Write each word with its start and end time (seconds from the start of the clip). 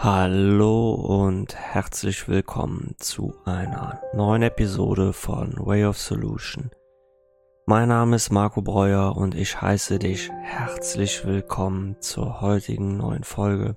Hallo 0.00 0.92
und 0.92 1.56
herzlich 1.56 2.28
willkommen 2.28 2.94
zu 3.00 3.34
einer 3.44 4.00
neuen 4.14 4.42
Episode 4.42 5.12
von 5.12 5.54
Way 5.58 5.86
of 5.86 5.98
Solution. 5.98 6.70
Mein 7.66 7.88
Name 7.88 8.14
ist 8.14 8.30
Marco 8.30 8.62
Breuer 8.62 9.16
und 9.16 9.34
ich 9.34 9.60
heiße 9.60 9.98
dich 9.98 10.30
herzlich 10.40 11.26
willkommen 11.26 11.96
zur 11.98 12.40
heutigen 12.40 12.96
neuen 12.96 13.24
Folge. 13.24 13.74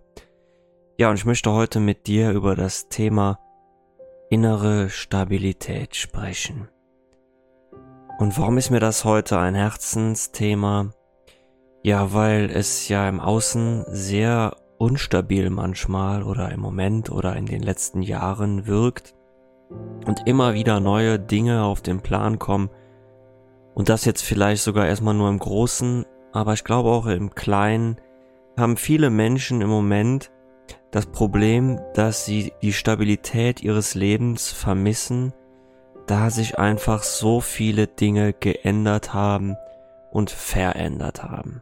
Ja, 0.99 1.09
und 1.09 1.15
ich 1.15 1.25
möchte 1.25 1.53
heute 1.53 1.79
mit 1.79 2.05
dir 2.05 2.29
über 2.33 2.55
das 2.55 2.87
Thema 2.87 3.39
innere 4.29 4.91
Stabilität 4.91 5.95
sprechen. 5.95 6.69
Und 8.19 8.37
warum 8.37 8.59
ist 8.59 8.69
mir 8.69 8.79
das 8.79 9.05
heute 9.05 9.39
ein 9.39 9.55
Herzensthema? 9.55 10.91
Ja, 11.81 12.13
weil 12.13 12.51
es 12.51 12.89
ja 12.89 13.09
im 13.09 13.19
Außen 13.19 13.85
sehr 13.87 14.60
unstabil 14.81 15.51
manchmal 15.51 16.23
oder 16.23 16.51
im 16.51 16.59
Moment 16.59 17.11
oder 17.11 17.35
in 17.35 17.45
den 17.45 17.61
letzten 17.61 18.01
Jahren 18.01 18.65
wirkt 18.65 19.13
und 20.07 20.27
immer 20.27 20.55
wieder 20.55 20.79
neue 20.79 21.19
Dinge 21.19 21.63
auf 21.63 21.81
den 21.81 22.01
Plan 22.01 22.39
kommen 22.39 22.71
und 23.75 23.89
das 23.89 24.05
jetzt 24.05 24.23
vielleicht 24.23 24.63
sogar 24.63 24.87
erstmal 24.87 25.13
nur 25.13 25.29
im 25.29 25.37
Großen, 25.37 26.05
aber 26.33 26.53
ich 26.53 26.63
glaube 26.63 26.89
auch 26.89 27.05
im 27.05 27.35
Kleinen 27.35 28.01
haben 28.57 28.75
viele 28.75 29.11
Menschen 29.11 29.61
im 29.61 29.69
Moment 29.69 30.31
das 30.89 31.05
Problem, 31.05 31.79
dass 31.93 32.25
sie 32.25 32.51
die 32.63 32.73
Stabilität 32.73 33.61
ihres 33.61 33.93
Lebens 33.93 34.51
vermissen, 34.51 35.31
da 36.07 36.31
sich 36.31 36.57
einfach 36.57 37.03
so 37.03 37.39
viele 37.39 37.85
Dinge 37.85 38.33
geändert 38.33 39.13
haben 39.13 39.55
und 40.11 40.31
verändert 40.31 41.23
haben. 41.23 41.61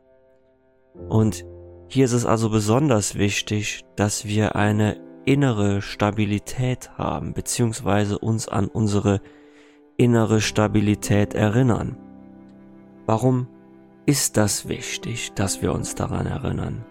Und 1.09 1.45
hier 1.89 2.05
ist 2.05 2.13
es 2.13 2.25
also 2.25 2.51
besonders 2.51 3.15
wichtig, 3.15 3.83
dass 3.95 4.25
wir 4.25 4.55
eine 4.55 4.97
innere 5.25 5.81
Stabilität 5.81 6.91
haben, 6.97 7.33
beziehungsweise 7.33 8.19
uns 8.19 8.47
an 8.47 8.67
unsere 8.67 9.21
innere 9.97 10.39
Stabilität 10.39 11.33
erinnern. 11.33 11.97
Warum 13.07 13.47
ist 14.05 14.37
das 14.37 14.69
wichtig, 14.69 15.33
dass 15.33 15.63
wir 15.63 15.73
uns 15.73 15.95
daran 15.95 16.27
erinnern? 16.27 16.85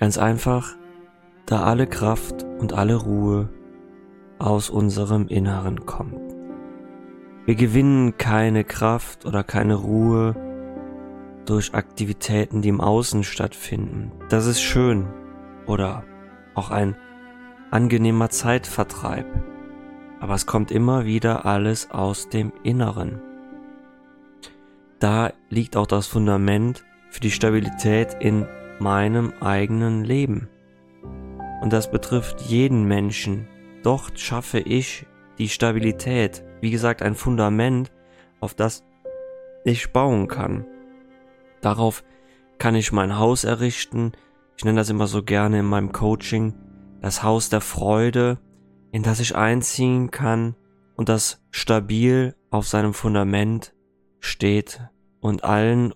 Ganz 0.00 0.16
einfach, 0.16 0.74
da 1.44 1.64
alle 1.64 1.86
Kraft 1.86 2.44
und 2.60 2.72
alle 2.72 2.96
Ruhe 2.96 3.50
aus 4.38 4.70
unserem 4.70 5.28
Inneren 5.28 5.84
kommt. 5.84 6.18
Wir 7.44 7.56
gewinnen 7.56 8.16
keine 8.16 8.64
Kraft 8.64 9.26
oder 9.26 9.44
keine 9.44 9.74
Ruhe, 9.74 10.34
durch 11.46 11.74
Aktivitäten, 11.74 12.62
die 12.62 12.68
im 12.68 12.80
Außen 12.80 13.24
stattfinden. 13.24 14.12
Das 14.28 14.46
ist 14.46 14.60
schön 14.60 15.06
oder 15.66 16.04
auch 16.54 16.70
ein 16.70 16.96
angenehmer 17.70 18.30
Zeitvertreib. 18.30 19.26
Aber 20.20 20.34
es 20.34 20.46
kommt 20.46 20.70
immer 20.70 21.04
wieder 21.04 21.46
alles 21.46 21.90
aus 21.90 22.28
dem 22.28 22.52
Inneren. 22.62 23.20
Da 25.00 25.32
liegt 25.48 25.76
auch 25.76 25.88
das 25.88 26.06
Fundament 26.06 26.84
für 27.10 27.20
die 27.20 27.32
Stabilität 27.32 28.16
in 28.20 28.46
meinem 28.78 29.32
eigenen 29.40 30.04
Leben. 30.04 30.48
Und 31.60 31.72
das 31.72 31.90
betrifft 31.90 32.40
jeden 32.42 32.84
Menschen. 32.84 33.48
Dort 33.82 34.20
schaffe 34.20 34.60
ich 34.60 35.06
die 35.38 35.48
Stabilität, 35.48 36.44
wie 36.60 36.70
gesagt, 36.70 37.02
ein 37.02 37.16
Fundament, 37.16 37.90
auf 38.38 38.54
das 38.54 38.84
ich 39.64 39.92
bauen 39.92 40.28
kann. 40.28 40.64
Darauf 41.62 42.04
kann 42.58 42.74
ich 42.74 42.92
mein 42.92 43.18
Haus 43.18 43.44
errichten. 43.44 44.12
Ich 44.58 44.64
nenne 44.64 44.78
das 44.78 44.90
immer 44.90 45.06
so 45.06 45.22
gerne 45.22 45.60
in 45.60 45.66
meinem 45.66 45.92
Coaching 45.92 46.54
das 47.00 47.22
Haus 47.22 47.48
der 47.48 47.60
Freude, 47.60 48.38
in 48.92 49.02
das 49.02 49.18
ich 49.18 49.34
einziehen 49.34 50.10
kann 50.10 50.54
und 50.94 51.08
das 51.08 51.42
stabil 51.50 52.36
auf 52.50 52.68
seinem 52.68 52.94
Fundament 52.94 53.74
steht 54.20 54.80
und 55.20 55.42
allen 55.42 55.94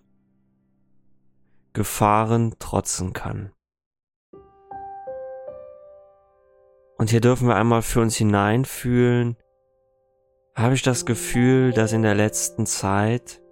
Gefahren 1.72 2.56
trotzen 2.59 3.12
kann. 3.12 3.53
Und 6.99 7.10
hier 7.10 7.21
dürfen 7.21 7.47
wir 7.47 7.56
einmal 7.56 7.82
für 7.82 8.00
uns 8.00 8.16
hineinfühlen, 8.16 9.37
habe 10.55 10.75
ich 10.75 10.82
das 10.82 11.05
Gefühl, 11.05 11.72
dass 11.72 11.93
in 11.93 12.03
der 12.03 12.15
letzten 12.15 12.66
Zeit 12.66 13.43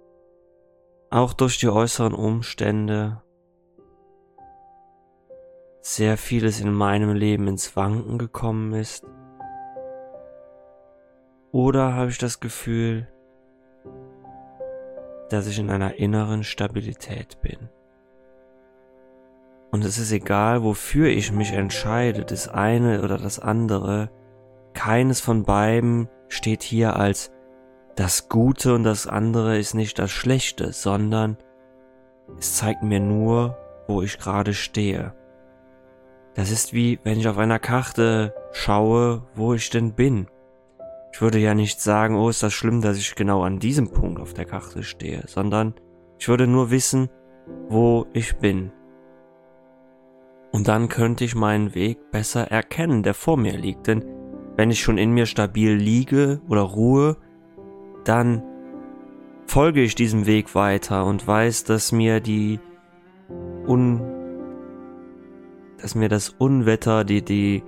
auch 1.09 1.33
durch 1.33 1.59
die 1.59 1.69
äußeren 1.69 2.13
Umstände 2.13 3.21
sehr 5.81 6.17
vieles 6.17 6.59
in 6.59 6.73
meinem 6.73 7.13
Leben 7.13 7.47
ins 7.47 7.75
Wanken 7.75 8.17
gekommen 8.17 8.73
ist? 8.73 9.05
Oder 11.51 11.93
habe 11.93 12.09
ich 12.09 12.17
das 12.17 12.39
Gefühl, 12.39 13.07
dass 15.29 15.47
ich 15.47 15.59
in 15.59 15.69
einer 15.69 15.95
inneren 15.95 16.43
Stabilität 16.43 17.39
bin? 17.41 17.69
Und 19.71 19.83
es 19.83 19.97
ist 19.97 20.11
egal, 20.11 20.63
wofür 20.63 21.07
ich 21.07 21.31
mich 21.31 21.51
entscheide, 21.51 22.25
das 22.25 22.47
eine 22.47 23.03
oder 23.03 23.17
das 23.17 23.39
andere, 23.39 24.09
keines 24.73 25.21
von 25.21 25.43
beiden 25.43 26.09
steht 26.29 26.63
hier 26.63 26.95
als 26.95 27.31
das 27.95 28.29
Gute 28.29 28.75
und 28.75 28.83
das 28.83 29.07
andere 29.07 29.57
ist 29.57 29.73
nicht 29.73 29.99
das 29.99 30.11
Schlechte, 30.11 30.73
sondern 30.73 31.37
es 32.37 32.55
zeigt 32.55 32.83
mir 32.83 32.99
nur, 32.99 33.57
wo 33.87 34.01
ich 34.01 34.17
gerade 34.17 34.53
stehe. 34.53 35.13
Das 36.33 36.51
ist 36.51 36.73
wie, 36.73 36.99
wenn 37.03 37.17
ich 37.17 37.27
auf 37.27 37.37
einer 37.37 37.59
Karte 37.59 38.33
schaue, 38.51 39.23
wo 39.35 39.53
ich 39.53 39.69
denn 39.69 39.93
bin. 39.93 40.27
Ich 41.13 41.21
würde 41.21 41.39
ja 41.39 41.53
nicht 41.53 41.79
sagen, 41.79 42.17
oh, 42.17 42.27
ist 42.27 42.43
das 42.43 42.53
schlimm, 42.53 42.81
dass 42.81 42.97
ich 42.97 43.15
genau 43.15 43.43
an 43.43 43.59
diesem 43.59 43.89
Punkt 43.89 44.19
auf 44.19 44.33
der 44.33 44.43
Karte 44.43 44.83
stehe, 44.83 45.23
sondern 45.27 45.73
ich 46.19 46.27
würde 46.27 46.45
nur 46.45 46.71
wissen, 46.71 47.09
wo 47.69 48.07
ich 48.11 48.35
bin. 48.35 48.73
Und 50.51 50.67
dann 50.67 50.89
könnte 50.89 51.23
ich 51.23 51.35
meinen 51.35 51.73
Weg 51.73 52.11
besser 52.11 52.51
erkennen, 52.51 53.03
der 53.03 53.13
vor 53.13 53.37
mir 53.37 53.57
liegt. 53.57 53.87
Denn 53.87 54.03
wenn 54.57 54.71
ich 54.71 54.81
schon 54.81 54.97
in 54.97 55.11
mir 55.11 55.25
stabil 55.25 55.73
liege 55.73 56.41
oder 56.49 56.61
ruhe, 56.61 57.17
dann 58.05 58.43
folge 59.47 59.81
ich 59.81 59.95
diesem 59.95 60.25
Weg 60.25 60.55
weiter 60.55 61.05
und 61.05 61.27
weiß, 61.27 61.65
dass 61.65 61.91
mir 61.91 62.19
die 62.19 62.59
Un 63.67 64.15
dass 65.85 65.93
mir 65.93 66.09
das 66.09 66.29
Unwetter, 66.29 67.03
die, 67.03 67.21
die, 67.21 67.61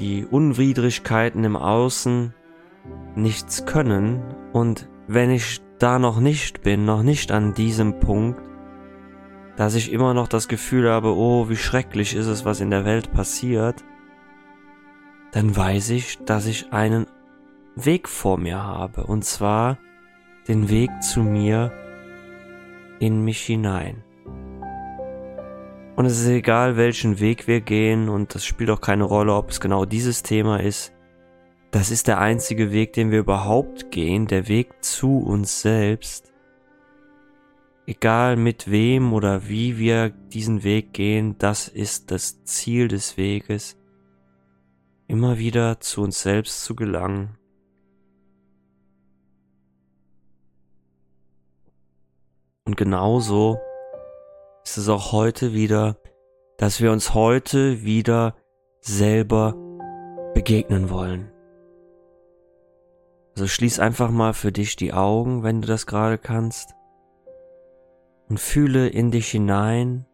die 0.00 0.24
Unwidrigkeiten 0.24 1.44
im 1.44 1.54
Außen 1.54 2.34
nichts 3.14 3.64
können. 3.64 4.22
Und 4.52 4.88
wenn 5.06 5.30
ich 5.30 5.60
da 5.78 6.00
noch 6.00 6.18
nicht 6.18 6.62
bin, 6.62 6.84
noch 6.84 7.04
nicht 7.04 7.30
an 7.30 7.54
diesem 7.54 8.00
Punkt, 8.00 8.42
dass 9.56 9.74
ich 9.74 9.92
immer 9.92 10.14
noch 10.14 10.26
das 10.26 10.48
Gefühl 10.48 10.90
habe, 10.90 11.14
oh, 11.14 11.48
wie 11.48 11.56
schrecklich 11.56 12.16
ist 12.16 12.26
es, 12.26 12.44
was 12.44 12.60
in 12.60 12.70
der 12.70 12.84
Welt 12.84 13.12
passiert, 13.12 13.84
dann 15.32 15.54
weiß 15.54 15.90
ich, 15.90 16.18
dass 16.24 16.46
ich 16.46 16.72
einen 16.72 17.06
Weg 17.84 18.08
vor 18.08 18.38
mir 18.38 18.62
habe, 18.62 19.04
und 19.04 19.24
zwar 19.24 19.78
den 20.48 20.68
Weg 20.68 20.90
zu 21.02 21.20
mir 21.20 21.72
in 22.98 23.24
mich 23.24 23.40
hinein. 23.42 24.02
Und 25.94 26.06
es 26.06 26.20
ist 26.20 26.28
egal, 26.28 26.76
welchen 26.76 27.20
Weg 27.20 27.46
wir 27.46 27.60
gehen, 27.60 28.08
und 28.08 28.34
das 28.34 28.44
spielt 28.44 28.70
auch 28.70 28.80
keine 28.80 29.04
Rolle, 29.04 29.34
ob 29.34 29.50
es 29.50 29.60
genau 29.60 29.84
dieses 29.84 30.22
Thema 30.22 30.60
ist. 30.60 30.92
Das 31.70 31.90
ist 31.90 32.08
der 32.08 32.18
einzige 32.18 32.72
Weg, 32.72 32.94
den 32.94 33.10
wir 33.10 33.20
überhaupt 33.20 33.90
gehen, 33.90 34.26
der 34.26 34.48
Weg 34.48 34.82
zu 34.82 35.18
uns 35.18 35.60
selbst. 35.60 36.32
Egal 37.86 38.36
mit 38.36 38.70
wem 38.70 39.12
oder 39.12 39.48
wie 39.48 39.78
wir 39.78 40.10
diesen 40.10 40.64
Weg 40.64 40.92
gehen, 40.92 41.36
das 41.38 41.68
ist 41.68 42.10
das 42.10 42.44
Ziel 42.44 42.88
des 42.88 43.16
Weges, 43.16 43.76
immer 45.06 45.38
wieder 45.38 45.80
zu 45.80 46.02
uns 46.02 46.22
selbst 46.22 46.64
zu 46.64 46.74
gelangen 46.74 47.38
Und 52.68 52.76
genauso 52.76 53.58
ist 54.62 54.76
es 54.76 54.90
auch 54.90 55.10
heute 55.10 55.54
wieder, 55.54 55.96
dass 56.58 56.82
wir 56.82 56.92
uns 56.92 57.14
heute 57.14 57.82
wieder 57.82 58.34
selber 58.82 59.54
begegnen 60.34 60.90
wollen. 60.90 61.32
Also 63.34 63.46
schließ 63.46 63.78
einfach 63.78 64.10
mal 64.10 64.34
für 64.34 64.52
dich 64.52 64.76
die 64.76 64.92
Augen, 64.92 65.42
wenn 65.42 65.62
du 65.62 65.66
das 65.66 65.86
gerade 65.86 66.18
kannst, 66.18 66.74
und 68.28 68.38
fühle 68.38 68.88
in 68.88 69.10
dich 69.12 69.30
hinein, 69.30 70.04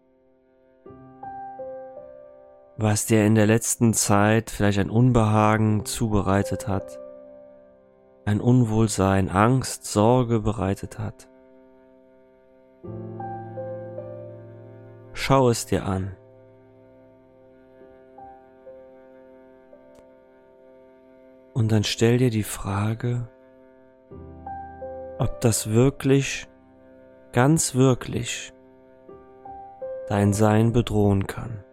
was 2.77 3.07
dir 3.07 3.27
in 3.27 3.35
der 3.35 3.47
letzten 3.47 3.95
Zeit 3.95 4.51
vielleicht 4.51 4.79
ein 4.79 4.91
Unbehagen 4.91 5.87
zubereitet 5.87 6.69
hat, 6.69 7.01
ein 8.25 8.41
Unwohlsein, 8.41 9.29
Angst, 9.29 9.87
Sorge 9.87 10.39
bereitet 10.39 11.01
hat. 11.01 11.34
Schau 15.13 15.49
es 15.49 15.67
dir 15.67 15.87
an. 15.87 16.17
Und 21.55 21.71
dann 21.71 21.85
stell 21.85 22.19
dir 22.19 22.31
die 22.31 22.43
Frage, 22.43 23.29
ob 25.19 25.41
das 25.41 25.71
wirklich, 25.71 26.49
ganz 27.33 27.75
wirklich 27.75 28.53
dein 30.09 30.33
Sein 30.33 30.73
bedrohen 30.73 31.27
kann. 31.27 31.65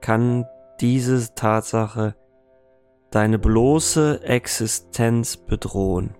Kann 0.00 0.46
diese 0.80 1.34
Tatsache 1.34 2.14
deine 3.10 3.38
bloße 3.38 4.22
Existenz 4.24 5.36
bedrohen? 5.36 6.16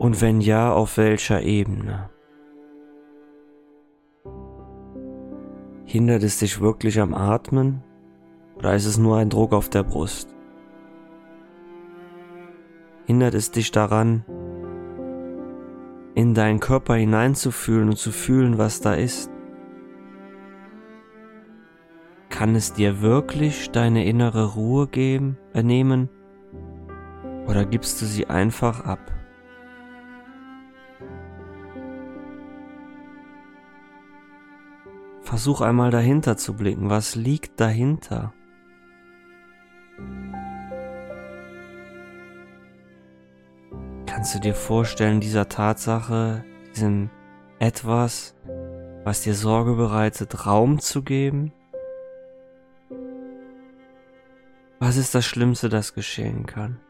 Und 0.00 0.22
wenn 0.22 0.40
ja, 0.40 0.72
auf 0.72 0.96
welcher 0.96 1.42
Ebene? 1.42 2.08
Hindert 5.84 6.22
es 6.22 6.38
dich 6.38 6.58
wirklich 6.62 6.98
am 7.02 7.12
Atmen 7.12 7.82
oder 8.56 8.74
ist 8.74 8.86
es 8.86 8.96
nur 8.96 9.18
ein 9.18 9.28
Druck 9.28 9.52
auf 9.52 9.68
der 9.68 9.82
Brust? 9.82 10.34
Hindert 13.04 13.34
es 13.34 13.50
dich 13.50 13.72
daran, 13.72 14.24
in 16.14 16.32
deinen 16.32 16.60
Körper 16.60 16.94
hineinzufühlen 16.94 17.90
und 17.90 17.98
zu 17.98 18.10
fühlen, 18.10 18.56
was 18.56 18.80
da 18.80 18.94
ist? 18.94 19.30
Kann 22.30 22.54
es 22.54 22.72
dir 22.72 23.02
wirklich 23.02 23.70
deine 23.70 24.06
innere 24.06 24.54
Ruhe 24.54 24.86
geben, 24.86 25.36
ernehmen? 25.52 26.08
Oder 27.46 27.66
gibst 27.66 28.00
du 28.00 28.06
sie 28.06 28.28
einfach 28.28 28.86
ab? 28.86 29.19
Versuch 35.22 35.60
einmal 35.60 35.90
dahinter 35.90 36.36
zu 36.36 36.54
blicken. 36.54 36.90
Was 36.90 37.14
liegt 37.14 37.60
dahinter? 37.60 38.32
Kannst 44.06 44.34
du 44.34 44.40
dir 44.40 44.54
vorstellen, 44.54 45.20
dieser 45.20 45.48
Tatsache, 45.48 46.44
diesem 46.74 47.10
etwas, 47.58 48.34
was 49.04 49.22
dir 49.22 49.34
Sorge 49.34 49.74
bereitet, 49.74 50.46
Raum 50.46 50.80
zu 50.80 51.02
geben? 51.02 51.52
Was 54.80 54.96
ist 54.96 55.14
das 55.14 55.24
Schlimmste, 55.24 55.68
das 55.68 55.94
geschehen 55.94 56.46
kann? 56.46 56.80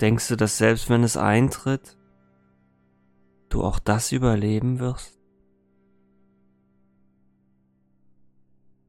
Denkst 0.00 0.28
du, 0.28 0.36
dass 0.36 0.58
selbst 0.58 0.88
wenn 0.90 1.02
es 1.02 1.16
eintritt, 1.16 1.98
du 3.48 3.64
auch 3.64 3.78
das 3.78 4.12
überleben 4.12 4.78
wirst? 4.78 5.18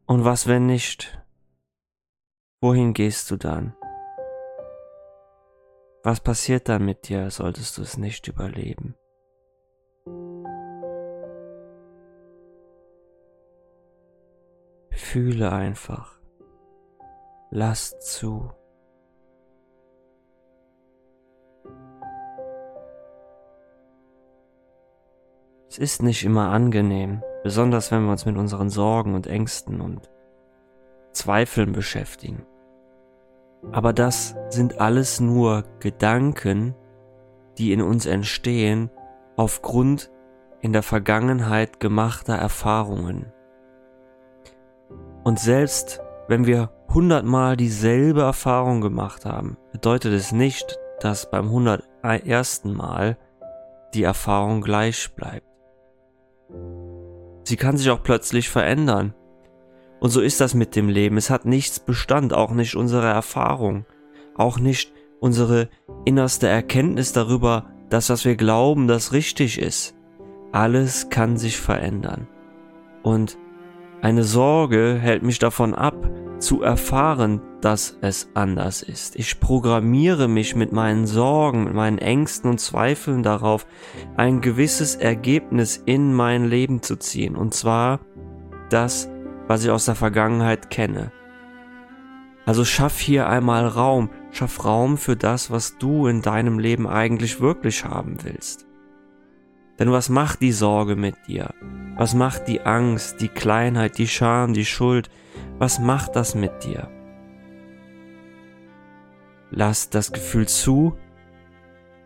Und 0.06 0.26
was, 0.26 0.48
wenn 0.48 0.66
nicht? 0.66 1.24
Wohin 2.62 2.94
gehst 2.94 3.32
du 3.32 3.38
dann? 3.38 3.76
Was 6.04 6.20
passiert 6.22 6.70
dann 6.70 6.86
mit 6.86 7.10
dir, 7.10 7.30
solltest 7.30 7.78
du 7.78 7.82
es 7.82 7.98
nicht 7.98 8.28
überleben? 8.28 8.96
Fühle 14.92 15.52
einfach. 15.52 16.20
Lass 17.50 18.00
zu. 18.00 18.52
Es 25.70 25.78
ist 25.78 26.02
nicht 26.02 26.26
immer 26.26 26.50
angenehm, 26.50 27.22
besonders 27.44 27.92
wenn 27.92 28.04
wir 28.06 28.12
uns 28.12 28.26
mit 28.26 28.38
unseren 28.38 28.72
Sorgen 28.72 29.14
und 29.14 29.28
Ängsten 29.28 29.82
und 29.82 30.10
Zweifeln 31.12 31.74
beschäftigen. 31.74 32.44
Aber 33.72 33.94
das 33.94 34.36
sind 34.50 34.82
alles 34.82 35.20
nur 35.20 35.64
Gedanken, 35.80 36.74
die 37.60 37.72
in 37.72 37.84
uns 37.84 38.08
entstehen 38.08 38.90
aufgrund 39.36 40.10
in 40.62 40.74
der 40.74 40.82
Vergangenheit 40.82 41.80
gemachter 41.80 42.36
Erfahrungen. 42.36 43.32
Und 45.24 45.40
selbst 45.40 46.02
wenn 46.28 46.48
wir 46.48 46.72
hundertmal 46.92 47.58
dieselbe 47.58 48.22
Erfahrung 48.22 48.82
gemacht 48.82 49.26
haben, 49.26 49.58
bedeutet 49.72 50.14
es 50.14 50.32
nicht, 50.32 50.80
dass 51.00 51.30
beim 51.30 51.52
hundertersten 51.52 52.74
Mal 52.74 53.18
die 53.94 54.04
Erfahrung 54.04 54.62
gleich 54.62 55.14
bleibt. 55.16 55.49
Sie 57.50 57.58
kann 57.58 57.78
sich 57.78 57.90
auch 57.90 58.04
plötzlich 58.04 58.48
verändern. 58.48 59.16
Und 60.00 60.12
so 60.12 60.22
ist 60.22 60.40
das 60.40 60.54
mit 60.54 60.76
dem 60.76 60.88
Leben. 60.88 61.18
Es 61.18 61.32
hat 61.32 61.46
nichts 61.46 61.80
Bestand, 61.80 62.32
auch 62.32 62.52
nicht 62.52 62.76
unsere 62.76 63.08
Erfahrung, 63.08 63.88
auch 64.36 64.60
nicht 64.60 64.94
unsere 65.20 65.68
innerste 66.06 66.48
Erkenntnis 66.48 67.12
darüber, 67.12 67.66
dass 67.90 68.12
was 68.12 68.24
wir 68.24 68.36
glauben, 68.36 68.88
das 68.88 69.14
richtig 69.14 69.58
ist. 69.58 69.96
Alles 70.52 71.10
kann 71.10 71.38
sich 71.38 71.58
verändern. 71.58 72.28
Und 73.02 73.40
eine 74.04 74.26
Sorge 74.26 75.00
hält 75.02 75.24
mich 75.24 75.40
davon 75.40 75.74
ab, 75.74 75.96
zu 76.40 76.62
erfahren, 76.62 77.42
dass 77.62 77.98
es 78.02 78.30
anders 78.34 78.82
ist. 78.82 79.16
Ich 79.16 79.40
programmiere 79.40 80.28
mich 80.28 80.56
mit 80.56 80.72
meinen 80.72 81.06
Sorgen, 81.06 81.66
mit 81.66 81.74
meinen 81.74 81.98
Ängsten 81.98 82.50
und 82.50 82.60
Zweifeln 82.60 83.24
darauf, 83.24 83.66
ein 84.16 84.42
gewisses 84.42 84.96
Ergebnis 84.96 85.82
in 85.86 86.14
mein 86.14 86.46
Leben 86.46 86.82
zu 86.82 86.96
ziehen. 86.96 87.36
Und 87.36 87.54
zwar 87.54 88.00
das, 88.70 89.10
was 89.48 89.64
ich 89.64 89.72
aus 89.72 89.86
der 89.86 89.96
Vergangenheit 89.96 90.70
kenne. 90.70 91.12
Also 92.46 92.66
schaff 92.66 93.00
hier 93.00 93.28
einmal 93.28 93.68
Raum, 93.68 94.10
schaff 94.32 94.66
Raum 94.66 94.98
für 94.98 95.16
das, 95.16 95.52
was 95.52 95.78
du 95.78 96.08
in 96.08 96.22
deinem 96.22 96.58
Leben 96.58 96.88
eigentlich 96.88 97.42
wirklich 97.42 97.86
haben 97.86 98.18
willst. 98.24 98.66
Denn 99.78 99.92
was 99.92 100.10
macht 100.10 100.42
die 100.42 100.52
Sorge 100.52 100.96
mit 100.96 101.16
dir? 101.28 101.54
Was 101.96 102.14
macht 102.14 102.48
die 102.48 102.62
Angst, 102.62 103.22
die 103.22 103.28
Kleinheit, 103.28 103.98
die 103.98 104.08
Scham, 104.08 104.54
die 104.54 104.66
Schuld? 104.66 105.10
Was 105.60 105.78
macht 105.78 106.16
das 106.16 106.36
mit 106.36 106.64
dir? 106.64 106.90
Lass 109.52 109.90
das 109.90 110.14
Gefühl 110.14 110.48
zu 110.48 110.96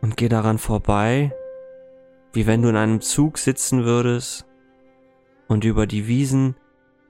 und 0.02 0.18
geh 0.18 0.28
daran 0.28 0.58
vorbei, 0.58 1.32
wie 2.34 2.48
wenn 2.48 2.64
du 2.64 2.70
in 2.70 2.76
einem 2.76 3.00
Zug 3.02 3.38
sitzen 3.38 3.86
würdest 3.86 4.48
und 5.48 5.66
über 5.66 5.86
die 5.86 6.08
Wiesen 6.08 6.56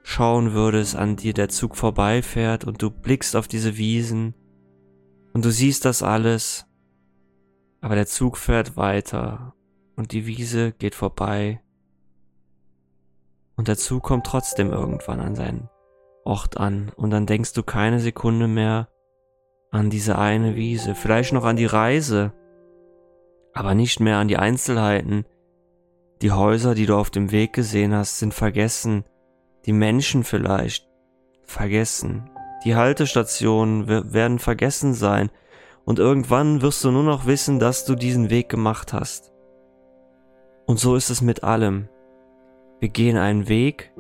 schauen 0.04 0.52
würdest, 0.52 0.98
an 0.98 1.16
dir 1.16 1.34
der 1.34 1.48
Zug 1.48 1.78
vorbeifährt 1.78 2.66
und 2.66 2.82
du 2.82 2.92
blickst 2.92 3.38
auf 3.38 3.48
diese 3.48 3.78
Wiesen 3.78 4.36
und 5.32 5.46
du 5.46 5.50
siehst 5.50 5.86
das 5.86 6.04
alles, 6.04 6.66
aber 7.80 7.96
der 7.96 8.06
Zug 8.06 8.38
fährt 8.38 8.76
weiter 8.76 9.56
und 9.96 10.12
die 10.12 10.26
Wiese 10.26 10.74
geht 10.74 10.94
vorbei 10.94 11.62
und 13.56 13.70
der 13.70 13.78
Zug 13.78 14.04
kommt 14.04 14.26
trotzdem 14.26 14.72
irgendwann 14.72 15.22
an 15.22 15.36
seinen 15.36 15.70
Ort 16.26 16.58
an 16.58 16.92
und 16.96 17.10
dann 17.10 17.26
denkst 17.26 17.54
du 17.54 17.64
keine 17.64 18.00
Sekunde 18.00 18.48
mehr 18.48 18.88
an 19.72 19.90
diese 19.90 20.18
eine 20.18 20.56
Wiese, 20.56 20.96
vielleicht 20.96 21.34
noch 21.34 21.46
an 21.46 21.56
die 21.56 21.66
Reise, 21.66 22.32
aber 23.54 23.76
nicht 23.76 24.00
mehr 24.00 24.18
an 24.18 24.28
die 24.28 24.38
Einzelheiten. 24.38 25.26
Die 26.22 26.32
Häuser, 26.32 26.76
die 26.76 26.86
du 26.86 26.96
auf 26.96 27.10
dem 27.10 27.32
Weg 27.32 27.54
gesehen 27.54 27.94
hast, 27.94 28.20
sind 28.20 28.34
vergessen, 28.34 29.04
die 29.66 29.74
Menschen 29.74 30.24
vielleicht 30.24 30.88
vergessen, 31.44 32.30
die 32.64 32.76
Haltestationen 32.76 33.88
werden 33.88 34.40
vergessen 34.40 34.94
sein 34.94 35.30
und 35.86 36.00
irgendwann 36.00 36.62
wirst 36.62 36.84
du 36.84 36.92
nur 36.92 37.04
noch 37.04 37.26
wissen, 37.26 37.60
dass 37.60 37.86
du 37.86 37.96
diesen 37.96 38.30
Weg 38.30 38.48
gemacht 38.48 38.94
hast. 38.94 39.34
Und 40.66 40.80
so 40.80 40.96
ist 40.96 41.10
es 41.10 41.22
mit 41.22 41.44
allem. 41.44 41.90
Wir 42.80 42.90
gehen 42.90 43.18
einen 43.18 43.50
Weg 43.50 43.92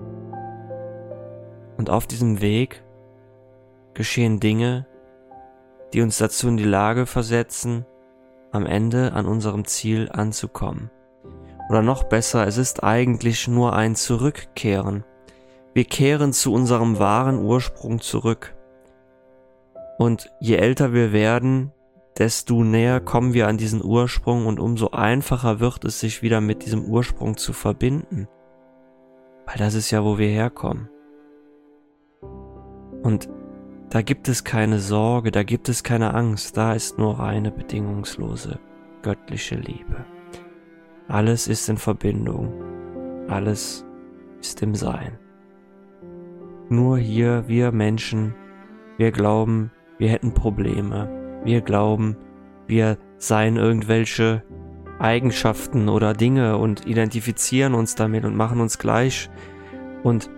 und 1.77 1.89
auf 1.89 2.08
diesem 2.08 2.42
Weg 2.42 2.84
geschehen 3.94 4.39
Dinge, 4.39 4.88
die 5.94 6.01
uns 6.01 6.18
dazu 6.18 6.48
in 6.48 6.58
die 6.58 6.63
Lage 6.63 7.06
versetzen, 7.06 7.86
am 8.51 8.65
Ende 8.65 9.13
an 9.13 9.25
unserem 9.25 9.65
Ziel 9.65 10.10
anzukommen. 10.12 10.92
Oder 11.70 11.82
noch 11.82 12.03
besser, 12.03 12.46
es 12.46 12.58
ist 12.58 12.84
eigentlich 12.84 13.48
nur 13.48 13.74
ein 13.74 13.96
Zurückkehren. 13.96 15.03
Wir 15.74 15.86
kehren 15.86 16.34
zu 16.34 16.53
unserem 16.53 17.00
wahren 17.00 17.39
Ursprung 17.39 18.00
zurück. 18.00 18.56
Und 19.98 20.32
je 20.39 20.56
älter 20.56 20.94
wir 20.94 21.13
werden, 21.13 21.72
desto 22.18 22.63
näher 22.63 23.00
kommen 23.00 23.34
wir 23.34 23.48
an 23.48 23.58
diesen 23.58 23.84
Ursprung 23.84 24.46
und 24.46 24.60
umso 24.60 24.92
einfacher 24.92 25.60
wird 25.60 25.84
es 25.86 26.00
sich 26.00 26.22
wieder 26.22 26.42
mit 26.42 26.65
diesem 26.65 26.86
Ursprung 26.86 27.38
zu 27.38 27.53
verbinden. 27.53 28.27
Weil 29.46 29.58
das 29.58 29.74
ist 29.74 29.92
ja, 29.92 30.03
wo 30.03 30.18
wir 30.18 30.27
herkommen. 30.27 30.89
Und 33.03 33.29
da 33.89 34.01
gibt 34.01 34.27
es 34.27 34.43
keine 34.43 34.79
Sorge, 34.79 35.29
da 35.31 35.43
gibt 35.43 35.69
es 35.69 35.83
keine 35.83 36.15
Angst, 36.15 36.57
da 36.57 36.74
ist 36.74 36.98
nur 36.98 37.19
reine 37.19 37.51
bedingungslose 37.51 38.60
göttliche 39.03 39.55
Liebe. 39.55 40.05
Alles 41.07 41.48
ist 41.48 41.69
in 41.69 41.77
Verbindung, 41.77 42.51
alles 43.27 43.86
ist 44.39 44.63
im 44.63 44.74
Sein. 44.74 45.19
nur 46.69 46.98
hier, 46.98 47.43
wir 47.48 47.72
Menschen, 47.72 48.33
wir 48.98 49.12
glauben, 49.12 49.69
wir 49.98 50.10
hätten 50.10 50.33
Probleme. 50.33 51.41
Wir 51.43 51.62
glauben, 51.62 52.15
wir 52.67 52.98
seien 53.17 53.57
irgendwelche 53.57 54.43
Eigenschaften 55.00 55.89
oder 55.89 56.13
Dinge 56.13 56.57
und 56.57 56.88
identifizieren 56.88 57.74
uns 57.74 57.95
damit 57.95 58.25
und 58.25 58.36
machen 58.36 58.62
uns 58.62 58.79
gleich 58.79 59.29
und 60.03 60.29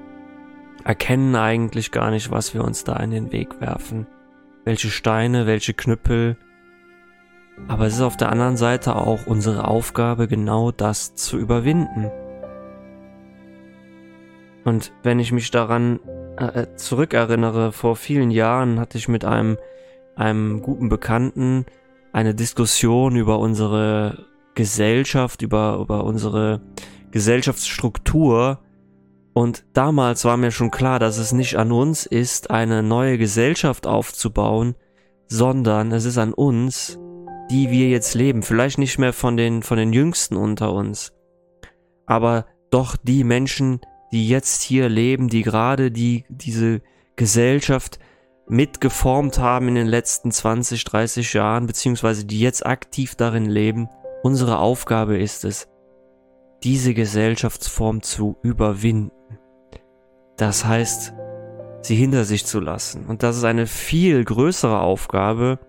erkennen 0.85 1.35
eigentlich 1.35 1.91
gar 1.91 2.11
nicht, 2.11 2.31
was 2.31 2.53
wir 2.53 2.63
uns 2.63 2.85
da 2.85 2.95
in 2.97 3.11
den 3.11 3.31
Weg 3.31 3.59
werfen. 3.59 4.07
Welche 4.63 4.89
Steine, 4.89 5.47
welche 5.47 5.73
Knüppel. 5.73 6.37
Aber 7.67 7.87
es 7.87 7.95
ist 7.95 8.01
auf 8.01 8.17
der 8.17 8.31
anderen 8.31 8.55
Seite 8.55 8.95
auch 8.95 9.25
unsere 9.25 9.67
Aufgabe, 9.67 10.27
genau 10.27 10.71
das 10.71 11.15
zu 11.15 11.37
überwinden. 11.37 12.11
Und 14.63 14.93
wenn 15.03 15.19
ich 15.19 15.31
mich 15.31 15.51
daran 15.51 15.99
äh, 16.37 16.67
zurückerinnere, 16.75 17.71
vor 17.71 17.95
vielen 17.95 18.29
Jahren 18.29 18.79
hatte 18.79 18.97
ich 18.97 19.07
mit 19.07 19.25
einem, 19.25 19.57
einem 20.15 20.61
guten 20.61 20.89
Bekannten 20.89 21.65
eine 22.11 22.35
Diskussion 22.35 23.15
über 23.15 23.39
unsere 23.39 24.25
Gesellschaft, 24.53 25.41
über, 25.41 25.79
über 25.81 26.03
unsere 26.03 26.61
Gesellschaftsstruktur 27.11 28.59
und 29.35 29.65
damals 29.73 30.23
war 30.23 30.37
mir 30.37 30.51
schon 30.51 30.71
klar, 30.71 30.97
dass 30.97 31.17
es 31.17 31.33
nicht 31.33 31.57
an 31.57 31.73
uns 31.73 32.05
ist, 32.05 32.51
eine 32.51 32.81
neue 32.81 33.17
Gesellschaft 33.17 33.85
aufzubauen, 33.85 34.75
sondern 35.27 35.91
es 35.91 36.05
ist 36.05 36.17
an 36.17 36.33
uns, 36.33 36.97
die 37.51 37.69
wir 37.69 37.89
jetzt 37.89 38.15
leben. 38.15 38.43
Vielleicht 38.43 38.77
nicht 38.77 38.97
mehr 38.97 39.11
von 39.11 39.35
den, 39.35 39.61
von 39.61 39.77
den 39.77 39.91
Jüngsten 39.91 40.37
unter 40.37 40.71
uns, 40.71 41.11
aber 42.05 42.45
doch 42.71 42.95
die 42.95 43.25
Menschen, 43.25 43.81
die 44.13 44.25
jetzt 44.29 44.61
hier 44.61 44.87
leben, 44.87 45.27
die 45.27 45.41
gerade 45.41 45.91
die, 45.91 46.23
diese 46.29 46.81
Gesellschaft 47.17 47.99
mitgeformt 48.47 49.37
haben 49.37 49.67
in 49.67 49.75
den 49.75 49.87
letzten 49.87 50.31
20, 50.31 50.85
30 50.85 51.33
Jahren, 51.33 51.67
beziehungsweise 51.67 52.23
die 52.23 52.39
jetzt 52.39 52.65
aktiv 52.65 53.15
darin 53.15 53.49
leben. 53.49 53.89
Unsere 54.23 54.59
Aufgabe 54.59 55.17
ist 55.17 55.43
es, 55.43 55.67
diese 56.63 56.93
Gesellschaftsform 56.93 58.01
zu 58.01 58.37
überwinden. 58.41 59.11
Das 60.37 60.65
heißt, 60.65 61.13
sie 61.81 61.95
hinter 61.95 62.25
sich 62.25 62.45
zu 62.45 62.59
lassen. 62.59 63.05
Und 63.05 63.23
das 63.23 63.37
ist 63.37 63.43
eine 63.43 63.67
viel 63.67 64.23
größere 64.23 64.79
Aufgabe, 64.79 65.59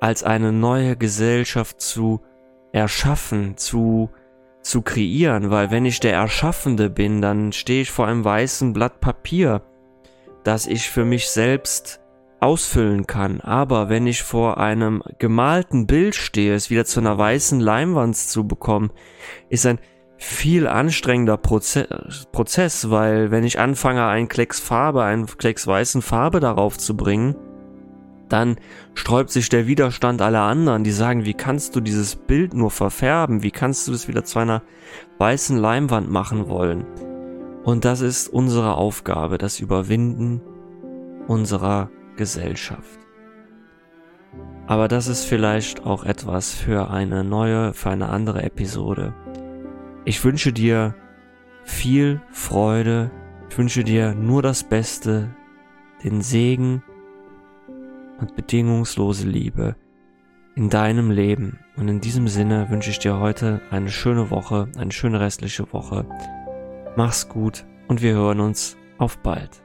als 0.00 0.24
eine 0.24 0.52
neue 0.52 0.96
Gesellschaft 0.96 1.80
zu 1.80 2.20
erschaffen, 2.72 3.56
zu, 3.56 4.10
zu 4.62 4.82
kreieren, 4.82 5.50
weil 5.50 5.70
wenn 5.70 5.84
ich 5.84 6.00
der 6.00 6.14
Erschaffende 6.14 6.90
bin, 6.90 7.20
dann 7.20 7.52
stehe 7.52 7.82
ich 7.82 7.90
vor 7.90 8.06
einem 8.06 8.24
weißen 8.24 8.72
Blatt 8.72 9.00
Papier, 9.00 9.62
das 10.44 10.66
ich 10.66 10.88
für 10.88 11.04
mich 11.04 11.28
selbst 11.28 12.00
ausfüllen 12.40 13.06
kann. 13.06 13.40
Aber 13.40 13.88
wenn 13.88 14.06
ich 14.06 14.22
vor 14.22 14.58
einem 14.58 15.02
gemalten 15.18 15.86
Bild 15.86 16.14
stehe, 16.16 16.54
es 16.54 16.70
wieder 16.70 16.84
zu 16.84 16.98
einer 16.98 17.16
weißen 17.16 17.60
Leinwand 17.60 18.16
zu 18.16 18.46
bekommen, 18.48 18.90
ist 19.48 19.66
ein 19.66 19.78
viel 20.24 20.66
anstrengender 20.66 21.36
Proze 21.36 21.88
Prozess, 22.32 22.90
weil 22.90 23.30
wenn 23.30 23.44
ich 23.44 23.58
anfange, 23.58 24.06
einen 24.06 24.28
Klecks 24.28 24.60
Farbe, 24.60 25.02
einen 25.02 25.26
Klecks 25.26 25.66
weißen 25.66 26.00
Farbe 26.00 26.40
darauf 26.40 26.78
zu 26.78 26.96
bringen, 26.96 27.36
dann 28.28 28.56
sträubt 28.94 29.30
sich 29.30 29.48
der 29.48 29.66
Widerstand 29.66 30.22
aller 30.22 30.42
anderen, 30.42 30.84
die 30.84 30.90
sagen, 30.90 31.24
wie 31.24 31.34
kannst 31.34 31.76
du 31.76 31.80
dieses 31.80 32.16
Bild 32.16 32.54
nur 32.54 32.70
verfärben? 32.70 33.42
Wie 33.42 33.50
kannst 33.50 33.86
du 33.86 33.92
das 33.92 34.08
wieder 34.08 34.24
zu 34.24 34.38
einer 34.38 34.62
weißen 35.18 35.56
Leimwand 35.56 36.10
machen 36.10 36.48
wollen? 36.48 36.86
Und 37.64 37.84
das 37.84 38.00
ist 38.00 38.28
unsere 38.28 38.76
Aufgabe, 38.76 39.38
das 39.38 39.60
Überwinden 39.60 40.40
unserer 41.26 41.90
Gesellschaft. 42.16 42.98
Aber 44.66 44.88
das 44.88 45.08
ist 45.08 45.24
vielleicht 45.24 45.84
auch 45.84 46.04
etwas 46.04 46.54
für 46.54 46.90
eine 46.90 47.24
neue, 47.24 47.74
für 47.74 47.90
eine 47.90 48.08
andere 48.08 48.42
Episode. 48.42 49.14
Ich 50.04 50.24
wünsche 50.24 50.52
dir 50.52 50.94
viel 51.64 52.20
Freude. 52.30 53.10
Ich 53.48 53.56
wünsche 53.56 53.84
dir 53.84 54.14
nur 54.14 54.42
das 54.42 54.64
Beste, 54.64 55.28
den 56.02 56.22
Segen 56.22 56.82
und 58.18 58.34
bedingungslose 58.34 59.28
Liebe 59.28 59.76
in 60.56 60.70
deinem 60.70 61.10
Leben. 61.10 61.60
Und 61.76 61.88
in 61.88 62.00
diesem 62.00 62.26
Sinne 62.26 62.68
wünsche 62.70 62.90
ich 62.90 62.98
dir 62.98 63.20
heute 63.20 63.60
eine 63.70 63.90
schöne 63.90 64.30
Woche, 64.30 64.68
eine 64.76 64.92
schöne 64.92 65.20
restliche 65.20 65.72
Woche. 65.72 66.04
Mach's 66.96 67.28
gut 67.28 67.64
und 67.86 68.02
wir 68.02 68.14
hören 68.14 68.40
uns 68.40 68.76
auf 68.98 69.18
bald. 69.18 69.62